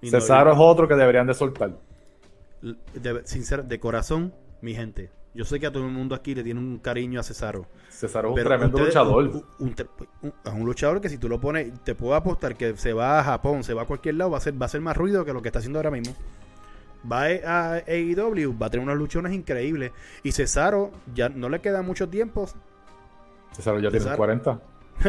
[0.01, 1.73] Y no- Cesaro es otro que deberían de soltar.
[2.63, 5.11] de, sincer- de corazón, mi gente.
[5.35, 7.67] Yo sé que a todo el mundo aquí le tiene un cariño a Cesaro.
[7.89, 9.25] Cesaro es un tremendo luchador.
[9.59, 9.75] un-
[10.23, 13.25] un- un luchador que si tú lo pones, te puedo apostar que se va a
[13.25, 15.33] Japón, se va a cualquier lado, va a ser, va a ser más ruido que
[15.33, 16.15] lo que está haciendo ahora mismo.
[17.11, 19.93] Va a AEW, va a tener unos luchones increíbles.
[20.23, 22.47] Y Cesaro ya no le queda mucho tiempo.
[23.53, 24.17] Cesaro ya tiene Cesaro.
[24.17, 24.51] 40.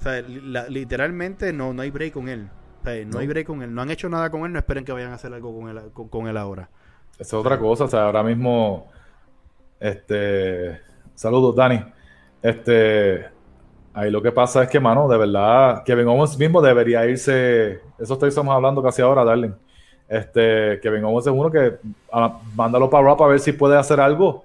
[0.00, 2.48] o sea, la- literalmente no, no hay break con él.
[2.80, 3.18] O sea, no, No.
[3.18, 3.74] hay break con él.
[3.74, 5.80] No han hecho nada con él, no esperen que vayan a hacer algo con él,
[5.92, 6.68] con, con él ahora.
[7.14, 7.84] Esa es otra cosa.
[7.84, 8.88] O sea, ahora mismo.
[9.78, 10.80] Este.
[11.14, 11.80] Saludos, Dani.
[12.42, 13.26] Este.
[13.92, 17.80] Ahí lo que pasa es que, mano, de verdad, Kevin Owens mismo debería irse.
[17.98, 19.52] Eso estamos hablando casi ahora, Darling.
[20.10, 21.78] Este, Kevin Owens es uno que
[22.12, 24.42] ah, mándalo para Raw para ver si puede hacer algo.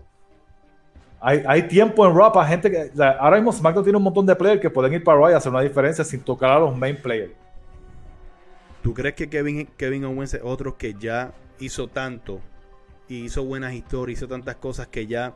[1.19, 2.91] Hay, hay tiempo en Raw para gente que.
[2.93, 5.31] o sea, ahora mismo SmackDown tiene un montón de players que pueden ir para Raw
[5.31, 7.31] y hacer una diferencia sin tocar a los main players.
[8.83, 12.41] ¿Tú crees que Kevin, Kevin Owens es otro que ya hizo tanto
[13.07, 15.33] y hizo buenas historias, hizo tantas cosas que ya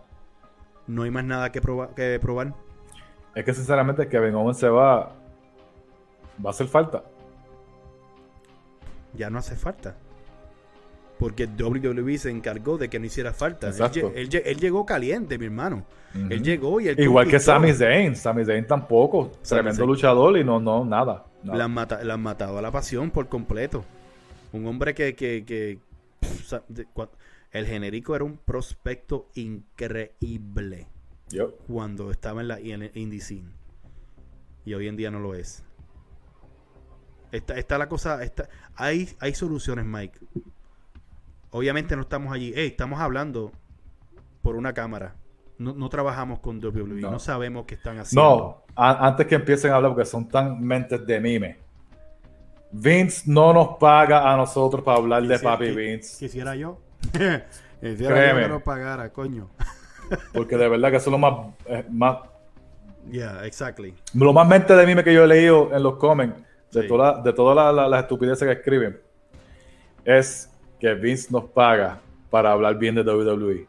[0.85, 2.53] no hay más nada que, proba- que probar?
[3.33, 5.15] Es que sinceramente Kevin Owens se va.
[6.45, 7.03] Va a hacer falta.
[9.15, 9.95] Ya no hace falta.
[11.19, 13.67] Porque WWE se encargó de que no hiciera falta.
[13.67, 13.73] Él,
[14.15, 15.86] él lle- él llegó caliente, mi hermano.
[16.15, 17.39] Él llegó y él Igual que.
[17.39, 18.15] Sami Zayn.
[18.15, 19.34] Sami Zayn tampoco.
[19.41, 19.88] Sami Tremendo Zayn.
[19.89, 21.25] luchador y no, no, nada.
[21.43, 21.58] nada.
[21.58, 23.84] Le han, mata- le han matado a la pasión por completo.
[24.53, 25.79] Un hombre que, que, que-
[27.51, 30.88] el genérico era un prospecto increíble
[31.29, 31.55] Yo.
[31.67, 33.51] cuando estaba en la el indie scene.
[34.65, 35.63] Y hoy en día no lo es.
[37.32, 40.17] Está, está la cosa, está, hay, hay soluciones, Mike.
[41.51, 42.53] Obviamente no estamos allí.
[42.55, 43.51] Ey, estamos hablando
[44.41, 45.15] por una cámara.
[45.57, 47.01] No, no trabajamos con WWE.
[47.01, 47.12] No.
[47.12, 47.19] No.
[47.19, 48.23] sabemos qué están haciendo.
[48.23, 51.57] No, a- antes que empiecen a hablar, porque son tan mentes de mime.
[52.71, 56.17] Vince no nos paga a nosotros para hablar de Quisiera- Papi Vince.
[56.25, 56.79] Quisiera yo.
[57.81, 58.41] Quisiera Créeme.
[58.41, 59.49] yo que nos pagara, coño.
[60.33, 61.33] Porque de verdad que eso es lo más,
[61.65, 62.17] eh, más
[63.12, 63.95] Yeah, exactly.
[64.13, 66.38] lo más mente de mime que yo he leído en los comments,
[66.71, 66.88] de Sí.
[66.88, 68.99] todas la- las la, las estupideces que escriben,
[70.05, 73.67] es que Vince nos paga para hablar bien de WWE.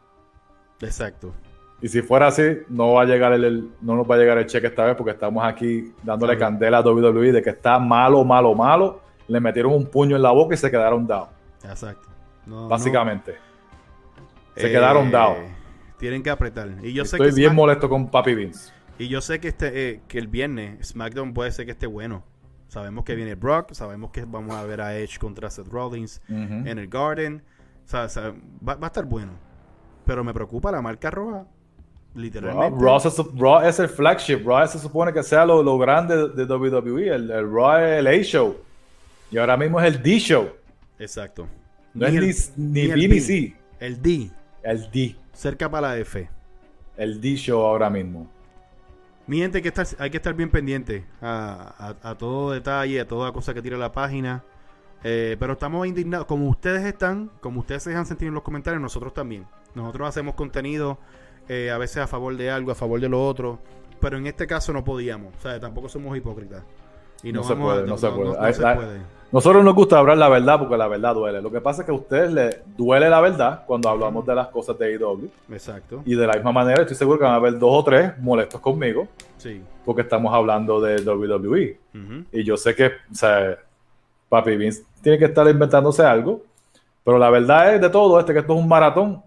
[0.81, 1.33] Exacto.
[1.81, 4.37] Y si fuera así, no va a llegar el, el- no nos va a llegar
[4.37, 6.51] el cheque esta vez porque estamos aquí dándole Claro.
[6.51, 9.01] candela a WWE de que está malo, malo, malo.
[9.27, 11.27] Le metieron un puño en la boca y se quedaron down.
[11.63, 12.07] Exacto.
[12.45, 13.33] No, Básicamente.
[13.33, 14.27] no.
[14.55, 15.37] Se Eh, quedaron down.
[15.97, 16.69] Tienen que apretar.
[16.83, 18.71] Y yo sé Estoy que bien Smack- molesto con Papi Vince.
[18.99, 22.23] Y yo sé que este eh, que el viernes SmackDown puede ser que esté bueno.
[22.71, 26.77] Sabemos que viene Brock, sabemos que vamos a ver a Edge contra Seth Rollins en
[26.79, 27.43] el Garden.
[27.85, 28.33] O sea, o sea,
[28.65, 29.33] va, va a estar bueno.
[30.05, 31.45] Pero me preocupa la marca roja.
[32.15, 32.79] Literalmente.
[32.81, 34.45] Raw es el flagship.
[34.45, 37.09] Raw se supone que sea lo, lo grande de WWE.
[37.13, 38.55] El, el Raw es el A-Show.
[39.31, 40.47] Y ahora mismo es el D-Show.
[40.97, 41.49] Exacto.
[41.93, 43.19] No el- es ni, ni ni el B ni.
[43.19, 43.55] C.
[43.81, 44.31] El D.
[44.63, 45.15] El D.
[45.33, 46.29] Cerca para la F.
[46.95, 48.31] El D-Show ahora mismo.
[49.27, 52.99] Mi gente, hay que estar, hay que estar bien pendiente a, a- a todo detalle,
[53.01, 54.43] a toda cosa que tira la página.
[55.03, 56.27] Eh, pero estamos indignados.
[56.27, 59.45] Como ustedes están, como ustedes se dejan sentir en los comentarios, nosotros también.
[59.73, 60.99] Nosotros hacemos contenido
[61.47, 63.59] eh, a veces a favor de algo, a favor de lo otro,
[63.99, 66.63] pero en este caso no podíamos, o sea, tampoco somos hipócritas.
[67.23, 67.55] Y No se
[68.09, 69.01] puede, no se puede.
[69.31, 71.41] Nosotros nos gusta hablar la verdad porque la verdad duele.
[71.41, 74.47] Lo que pasa es que a ustedes les duele la verdad cuando hablamos de las
[74.49, 75.29] cosas de AEW.
[75.51, 76.01] Exacto.
[76.05, 78.59] Y de la misma manera estoy seguro que van a haber dos o tres molestos
[78.59, 79.61] conmigo Sí.
[79.85, 81.77] porque estamos hablando de WWE.
[82.33, 83.57] Y yo sé que, o sea,
[84.27, 86.41] Papi Vince tiene que estar inventándose algo.
[87.03, 89.23] Pero la verdad es de todo este que esto es un maratón.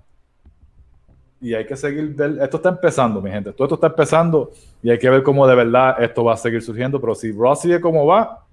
[1.40, 2.14] Y hay que seguir.
[2.40, 3.52] Esto está empezando, mi gente.
[3.52, 4.50] Todo esto está empezando.
[4.82, 7.00] Y hay que ver cómo de verdad esto va a seguir surgiendo.
[7.00, 8.43] Pero si Ross sigue como va,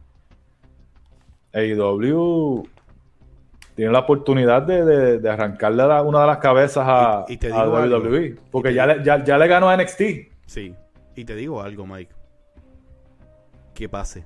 [1.53, 2.63] AEW
[3.75, 7.37] tiene la oportunidad de, de- de arrancarle la- una de las cabezas a, Y- y
[7.37, 7.97] te a digo algo.
[7.99, 8.37] WWE.
[8.51, 10.01] Porque te ya le, ya, ya le ganó a NXT.
[10.45, 10.75] Sí.
[11.15, 12.13] Y te digo algo, Mike.
[13.73, 14.25] Que pase.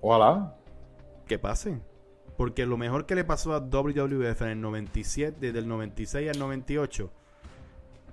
[0.00, 0.54] Ojalá.
[1.26, 1.80] Que pase.
[2.36, 6.38] Porque lo mejor que le pasó a WWF en el 97, desde el 96 al
[6.38, 7.10] 98,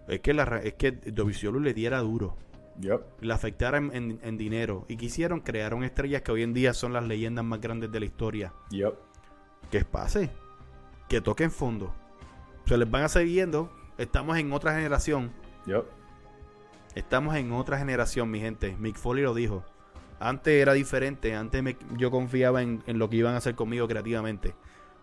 [0.07, 2.35] es que, la, es que WCW le diera duro.
[2.79, 3.21] Yep.
[3.21, 4.85] Le afectara en, en- en dinero.
[4.87, 8.05] Y quisieron, crearon estrellas que hoy en día son las leyendas más grandes de la
[8.05, 8.53] historia.
[8.71, 8.93] Yep.
[9.71, 10.29] Que pase.
[11.07, 11.93] Que toquen fondo.
[12.65, 13.69] Se les van a seguir yendo.
[13.97, 15.31] Estamos en otra generación.
[15.67, 15.83] Yep.
[16.95, 18.75] Estamos en otra generación, mi gente.
[18.79, 19.63] Mick Foley lo dijo.
[20.19, 21.35] Antes era diferente.
[21.35, 24.55] Antes me- yo confiaba en, en lo que iban a hacer conmigo creativamente.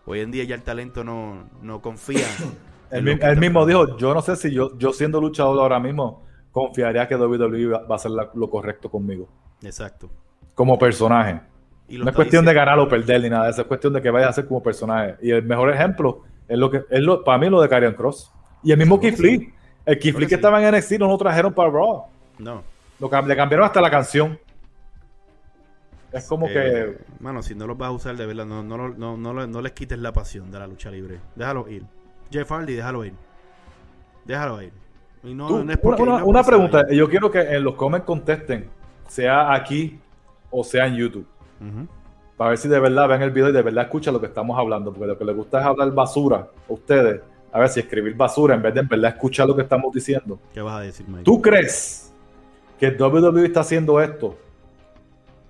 [0.05, 2.25] Hoy en día ya el talento no, no confía.
[2.91, 3.03] Él,
[3.39, 7.65] mismo dijo, yo no sé si yo, yo siendo luchador ahora mismo, confiaría que WWE
[7.67, 9.27] va, va a hacer la- lo correcto conmigo.
[9.63, 10.09] Exacto.
[10.55, 11.41] Como personaje.
[11.87, 14.09] Y No es cuestión de ganar o perder ni nada eso, es cuestión de que
[14.09, 15.15] vaya a ser como personaje.
[15.21, 18.31] Y el mejor ejemplo es lo que es lo, para mí lo de Karrion Cross.
[18.63, 19.53] Y el mismo Keith Lee.
[19.85, 20.35] El Keith Lee que sí.
[20.35, 22.05] estaba en NXT no lo trajeron para Raw.
[22.39, 22.63] No.
[22.99, 24.37] Lo le cambiaron hasta la canción.
[26.11, 28.89] Es como Eh, que Mano, si no los vas a usar de verdad, no, no,
[28.89, 31.19] no, no, no les quites la pasión de la lucha libre.
[31.35, 31.83] Déjalo ir.
[32.29, 33.13] Jeff Hardy, déjalo ir.
[34.25, 34.73] Déjalo ir.
[35.23, 35.97] Y no, Tú, no es una,
[36.41, 38.67] porque- pregunta, yo quiero que en los comments contesten,
[39.07, 39.99] sea aquí
[40.49, 41.25] o sea en YouTube.
[42.37, 44.57] para ver si de verdad ven el video y de verdad escuchan lo que estamos
[44.57, 47.21] hablando, porque lo que les gusta es hablar basura a ustedes.
[47.53, 50.39] A ver si escribir basura en vez de en verdad escuchar lo que estamos diciendo.
[50.53, 51.23] ¿Qué vas a decir, Mike?
[51.23, 52.11] ¿Tú crees
[52.79, 54.35] que WWE está haciendo esto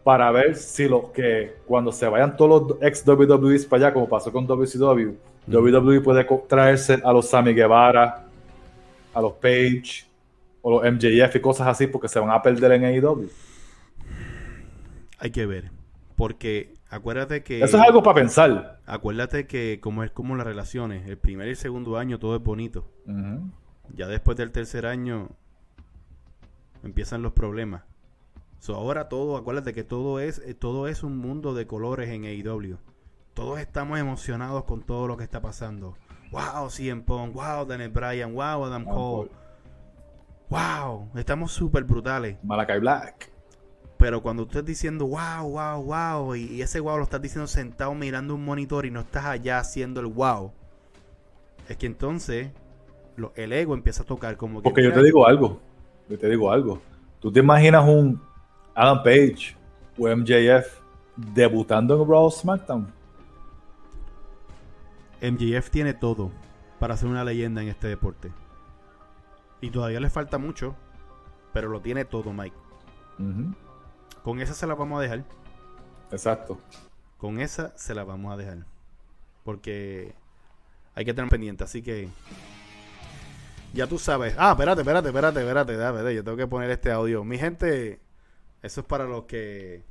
[0.04, 4.10] para ver si los que cuando se vayan todos los ex WWEs para allá, como
[4.10, 5.14] pasó con WCW,
[5.48, 8.26] WWE puede traerse a los Sammy Guevara,
[9.14, 10.06] a los Page
[10.62, 13.30] o los MJF y cosas así porque se van a perder en AEW?
[15.20, 15.72] Hay que ver.
[16.16, 17.64] Porque acuérdate que.
[17.64, 18.80] Eso es algo para pensar.
[18.86, 22.44] Acuérdate que como es como las relaciones, el primer y el segundo año todo es
[22.44, 22.88] bonito.
[23.94, 25.30] Ya después del tercer año
[26.84, 27.84] empiezan los problemas.
[28.60, 32.26] So, ahora todo, acuérdate que todo es, eh, todo es un mundo de colores en
[32.26, 32.78] AEW.
[33.34, 35.96] Todos estamos emocionados con todo lo que está pasando.
[36.32, 39.30] Wow, CM Punk, wow, Daniel Bryan, wow, Adam Cole.
[40.50, 42.38] Wow, estamos súper brutales.
[42.44, 43.30] Malakai Black.
[43.98, 47.48] Pero cuando tú estás diciendo wow, wow, wow, y, y ese wow lo estás diciendo
[47.48, 50.52] sentado mirando un monitor y no estás allá haciendo el wow,
[51.70, 52.50] es que entonces
[53.16, 54.70] lo- el ego empieza a tocar como que.
[54.70, 55.60] Porque yo te digo algo.
[56.10, 56.82] Yo te digo algo.
[57.20, 58.20] ¿Tú te imaginas un
[58.74, 59.56] Adam Page
[59.98, 60.80] o MJF
[61.16, 62.92] debutando en Raw SmackDown?
[65.22, 66.32] MJF tiene todo
[66.80, 68.32] para ser una leyenda en este deporte.
[69.62, 70.76] Y todavía le falta mucho,
[71.54, 72.56] pero lo tiene todo, Mike.
[74.24, 75.24] Con esa se la vamos a dejar.
[76.12, 76.60] Exacto.
[77.18, 78.66] Con esa se la vamos a dejar.
[79.44, 80.16] Porque
[80.96, 82.10] hay que tener pendiente, así que.
[83.74, 84.36] Ya tú sabes.
[84.38, 85.74] Ah, espérate, espérate, espérate, espérate.
[85.74, 87.24] espérate, Yo tengo que poner este audio.
[87.24, 88.02] Mi gente,
[88.62, 89.84] eso es para los que.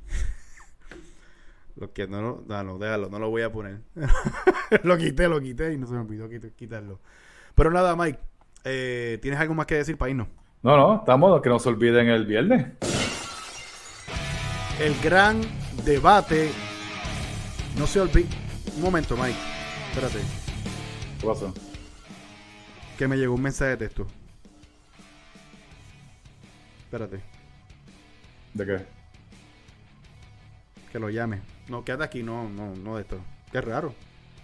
[1.81, 3.79] Los que no, no, déjalo, no lo voy a poner.
[4.83, 6.99] lo quité, lo quité y no se me olvidó quit- quitarlo.
[7.55, 8.19] Pero nada, Mike,
[8.65, 10.27] eh, ¿tienes algo más que decir para irnos?
[10.61, 12.67] No, no, estamos, que no se olviden el viernes.
[14.79, 15.41] El gran
[15.83, 16.51] debate.
[17.79, 18.27] No se olvide.
[18.75, 19.39] Un momento, Mike.
[19.89, 20.19] Espérate.
[21.19, 21.51] ¿Qué pasó?
[22.95, 24.05] Que me llegó un mensaje de texto.
[26.83, 27.21] Espérate,
[28.53, 28.85] ¿De qué?
[30.91, 31.39] que lo llame.
[31.71, 33.17] No, quédate aquí, no, no, no de esto.
[33.49, 33.95] Qué raro.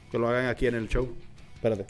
[0.09, 1.13] Que lo hagan aquí en el show.
[1.55, 1.85] Espérate.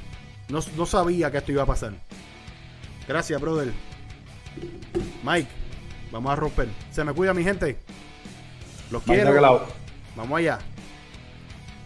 [0.49, 1.93] No, no sabía que esto iba a pasar.
[3.07, 3.73] Gracias, brother.
[5.23, 5.49] Mike,
[6.11, 6.69] vamos a romper.
[6.91, 7.79] Se me cuida, mi gente.
[8.91, 9.67] Los quiero.
[10.17, 10.59] Vamos allá.